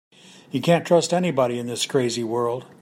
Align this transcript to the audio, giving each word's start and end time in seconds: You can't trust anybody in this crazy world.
You 0.49 0.61
can't 0.61 0.83
trust 0.83 1.13
anybody 1.13 1.59
in 1.59 1.67
this 1.67 1.85
crazy 1.85 2.23
world. 2.23 2.65